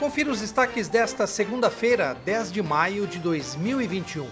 Confira 0.00 0.30
os 0.30 0.40
destaques 0.40 0.88
desta 0.88 1.26
segunda-feira, 1.26 2.16
10 2.24 2.50
de 2.52 2.62
maio 2.62 3.06
de 3.06 3.18
2021. 3.18 4.26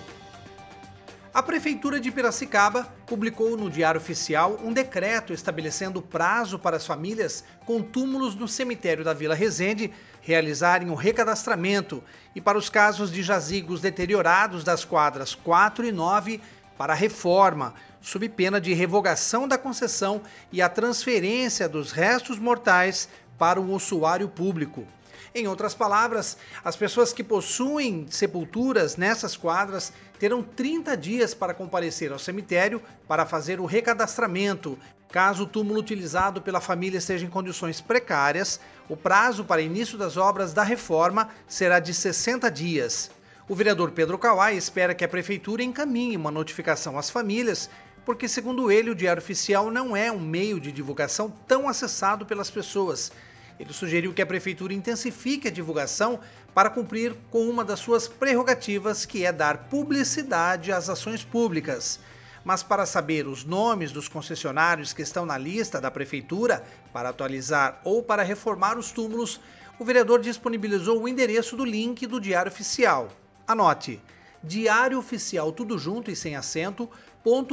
A 1.34 1.42
Prefeitura 1.42 2.00
de 2.00 2.10
Piracicaba 2.10 2.84
publicou 3.06 3.54
no 3.54 3.68
Diário 3.68 4.00
Oficial 4.00 4.58
um 4.64 4.72
decreto 4.72 5.30
estabelecendo 5.30 6.00
prazo 6.00 6.58
para 6.58 6.78
as 6.78 6.86
famílias 6.86 7.44
com 7.66 7.82
túmulos 7.82 8.34
no 8.34 8.48
cemitério 8.48 9.04
da 9.04 9.12
Vila 9.12 9.34
Resende 9.34 9.92
realizarem 10.22 10.88
o 10.88 10.92
um 10.92 10.96
recadastramento 10.96 12.02
e 12.34 12.40
para 12.40 12.56
os 12.56 12.70
casos 12.70 13.12
de 13.12 13.22
jazigos 13.22 13.82
deteriorados 13.82 14.64
das 14.64 14.86
quadras 14.86 15.34
4 15.34 15.84
e 15.84 15.92
9 15.92 16.40
para 16.78 16.94
reforma, 16.94 17.74
sob 18.00 18.26
pena 18.30 18.58
de 18.58 18.72
revogação 18.72 19.46
da 19.46 19.58
concessão 19.58 20.22
e 20.50 20.62
a 20.62 20.68
transferência 20.70 21.68
dos 21.68 21.92
restos 21.92 22.38
mortais 22.38 23.06
para 23.38 23.60
o 23.60 23.72
ossuário 23.72 24.28
público. 24.28 24.86
Em 25.34 25.46
outras 25.46 25.74
palavras, 25.74 26.36
as 26.64 26.74
pessoas 26.74 27.12
que 27.12 27.22
possuem 27.22 28.06
sepulturas 28.10 28.96
nessas 28.96 29.36
quadras 29.36 29.92
terão 30.18 30.42
30 30.42 30.96
dias 30.96 31.34
para 31.34 31.54
comparecer 31.54 32.10
ao 32.12 32.18
cemitério 32.18 32.82
para 33.06 33.26
fazer 33.26 33.60
o 33.60 33.66
recadastramento. 33.66 34.78
Caso 35.10 35.44
o 35.44 35.46
túmulo 35.46 35.80
utilizado 35.80 36.42
pela 36.42 36.60
família 36.60 36.98
esteja 36.98 37.24
em 37.24 37.30
condições 37.30 37.80
precárias, 37.80 38.60
o 38.88 38.96
prazo 38.96 39.44
para 39.44 39.62
início 39.62 39.96
das 39.96 40.16
obras 40.16 40.52
da 40.52 40.62
reforma 40.62 41.28
será 41.46 41.78
de 41.78 41.94
60 41.94 42.50
dias. 42.50 43.10
O 43.48 43.54
vereador 43.54 43.92
Pedro 43.92 44.18
Kawai 44.18 44.56
espera 44.56 44.94
que 44.94 45.04
a 45.04 45.08
prefeitura 45.08 45.62
encaminhe 45.62 46.16
uma 46.16 46.30
notificação 46.30 46.98
às 46.98 47.08
famílias, 47.08 47.70
porque, 48.04 48.28
segundo 48.28 48.70
ele, 48.70 48.90
o 48.90 48.94
Diário 48.94 49.22
Oficial 49.22 49.70
não 49.70 49.96
é 49.96 50.10
um 50.10 50.20
meio 50.20 50.58
de 50.58 50.72
divulgação 50.72 51.30
tão 51.46 51.68
acessado 51.68 52.26
pelas 52.26 52.50
pessoas 52.50 53.12
ele 53.58 53.72
sugeriu 53.72 54.14
que 54.14 54.22
a 54.22 54.26
prefeitura 54.26 54.72
intensifique 54.72 55.48
a 55.48 55.50
divulgação 55.50 56.20
para 56.54 56.70
cumprir 56.70 57.16
com 57.30 57.48
uma 57.48 57.64
das 57.64 57.80
suas 57.80 58.06
prerrogativas, 58.06 59.04
que 59.04 59.24
é 59.24 59.32
dar 59.32 59.68
publicidade 59.68 60.70
às 60.70 60.88
ações 60.88 61.24
públicas. 61.24 61.98
Mas 62.44 62.62
para 62.62 62.86
saber 62.86 63.26
os 63.26 63.44
nomes 63.44 63.90
dos 63.90 64.08
concessionários 64.08 64.92
que 64.92 65.02
estão 65.02 65.26
na 65.26 65.36
lista 65.36 65.80
da 65.80 65.90
prefeitura 65.90 66.64
para 66.92 67.08
atualizar 67.08 67.80
ou 67.84 68.02
para 68.02 68.22
reformar 68.22 68.78
os 68.78 68.92
túmulos, 68.92 69.40
o 69.78 69.84
vereador 69.84 70.20
disponibilizou 70.20 71.02
o 71.02 71.08
endereço 71.08 71.56
do 71.56 71.64
link 71.64 72.06
do 72.06 72.20
Diário 72.20 72.50
Oficial. 72.50 73.10
Anote: 73.46 74.00
Diário 74.42 74.98
Oficial 74.98 75.52
tudo 75.52 75.78
junto 75.78 76.10
e 76.10 76.16
sem 76.16 76.34
acento, 76.36 76.88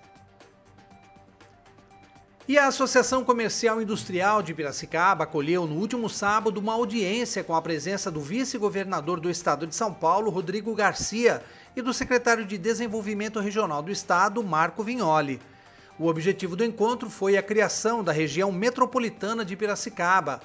E 2.46 2.56
a 2.56 2.68
Associação 2.68 3.24
Comercial 3.24 3.82
Industrial 3.82 4.40
de 4.40 4.54
Piracicaba 4.54 5.24
acolheu 5.24 5.66
no 5.66 5.74
último 5.74 6.08
sábado 6.08 6.58
uma 6.58 6.72
audiência 6.72 7.42
com 7.42 7.54
a 7.54 7.60
presença 7.60 8.12
do 8.12 8.20
vice-governador 8.20 9.18
do 9.18 9.28
estado 9.28 9.66
de 9.66 9.74
São 9.74 9.92
Paulo, 9.92 10.30
Rodrigo 10.30 10.72
Garcia, 10.72 11.42
e 11.74 11.82
do 11.82 11.92
secretário 11.92 12.46
de 12.46 12.56
Desenvolvimento 12.56 13.40
Regional 13.40 13.82
do 13.82 13.90
estado, 13.90 14.42
Marco 14.44 14.84
Vignoli. 14.84 15.40
O 15.98 16.06
objetivo 16.06 16.54
do 16.54 16.64
encontro 16.64 17.10
foi 17.10 17.36
a 17.36 17.42
criação 17.42 18.04
da 18.04 18.12
região 18.12 18.52
metropolitana 18.52 19.44
de 19.44 19.56
Piracicaba 19.56 20.40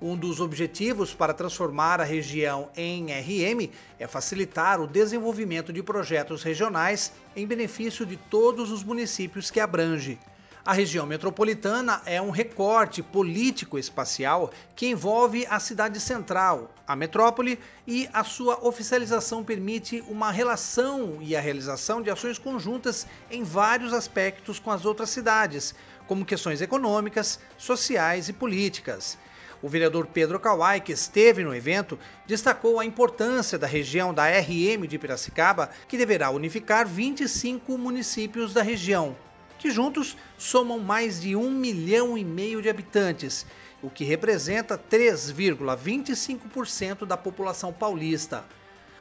um 0.00 0.16
dos 0.16 0.40
objetivos 0.40 1.12
para 1.12 1.34
transformar 1.34 2.00
a 2.00 2.04
região 2.04 2.70
em 2.76 3.06
RM 3.12 3.70
é 3.98 4.06
facilitar 4.06 4.80
o 4.80 4.86
desenvolvimento 4.86 5.72
de 5.72 5.82
projetos 5.82 6.42
regionais 6.42 7.12
em 7.36 7.46
benefício 7.46 8.06
de 8.06 8.16
todos 8.16 8.70
os 8.70 8.82
municípios 8.82 9.50
que 9.50 9.60
abrange. 9.60 10.18
A 10.64 10.74
região 10.74 11.06
metropolitana 11.06 12.02
é 12.04 12.20
um 12.20 12.30
recorte 12.30 13.02
político-espacial 13.02 14.50
que 14.76 14.88
envolve 14.88 15.46
a 15.48 15.58
cidade 15.58 15.98
central, 15.98 16.70
a 16.86 16.94
metrópole, 16.94 17.58
e 17.86 18.08
a 18.12 18.22
sua 18.22 18.62
oficialização 18.66 19.42
permite 19.42 20.04
uma 20.06 20.30
relação 20.30 21.18
e 21.20 21.34
a 21.34 21.40
realização 21.40 22.02
de 22.02 22.10
ações 22.10 22.38
conjuntas 22.38 23.06
em 23.30 23.42
vários 23.42 23.94
aspectos 23.94 24.58
com 24.58 24.70
as 24.70 24.84
outras 24.84 25.08
cidades, 25.08 25.74
como 26.06 26.26
questões 26.26 26.60
econômicas, 26.60 27.40
sociais 27.56 28.28
e 28.28 28.32
políticas. 28.32 29.16
O 29.62 29.68
vereador 29.68 30.06
Pedro 30.06 30.40
Kawai, 30.40 30.80
que 30.80 30.92
esteve 30.92 31.44
no 31.44 31.54
evento, 31.54 31.98
destacou 32.26 32.80
a 32.80 32.84
importância 32.84 33.58
da 33.58 33.66
região 33.66 34.14
da 34.14 34.26
RM 34.26 34.86
de 34.88 34.98
Piracicaba, 34.98 35.68
que 35.86 35.98
deverá 35.98 36.30
unificar 36.30 36.86
25 36.86 37.76
municípios 37.76 38.54
da 38.54 38.62
região, 38.62 39.14
que 39.58 39.70
juntos 39.70 40.16
somam 40.38 40.78
mais 40.78 41.20
de 41.20 41.36
um 41.36 41.50
milhão 41.50 42.16
e 42.16 42.24
meio 42.24 42.62
de 42.62 42.70
habitantes, 42.70 43.44
o 43.82 43.90
que 43.90 44.02
representa 44.02 44.78
3,25% 44.78 47.04
da 47.04 47.18
população 47.18 47.70
paulista. 47.70 48.42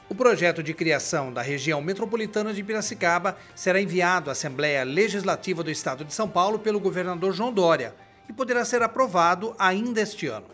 O 0.09 0.15
projeto 0.15 0.61
de 0.61 0.73
criação 0.73 1.31
da 1.31 1.41
região 1.41 1.81
metropolitana 1.81 2.53
de 2.53 2.61
Piracicaba 2.63 3.37
será 3.55 3.79
enviado 3.79 4.29
à 4.29 4.33
Assembleia 4.33 4.83
Legislativa 4.83 5.63
do 5.63 5.71
Estado 5.71 6.03
de 6.03 6.13
São 6.13 6.27
Paulo 6.27 6.59
pelo 6.59 6.81
governador 6.81 7.31
João 7.31 7.53
Dória 7.53 7.95
e 8.29 8.33
poderá 8.33 8.63
ser 8.63 8.83
aprovado 8.83 9.55
ainda 9.57 9.99
este 9.99 10.27
ano. 10.27 10.47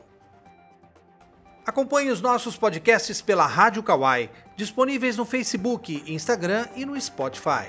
Acompanhe 1.65 2.09
os 2.09 2.21
nossos 2.21 2.55
podcasts 2.55 3.21
pela 3.21 3.45
Rádio 3.45 3.83
Kawai, 3.83 4.29
disponíveis 4.55 5.17
no 5.17 5.25
Facebook, 5.25 6.03
Instagram 6.07 6.67
e 6.75 6.85
no 6.85 6.99
Spotify. 6.99 7.67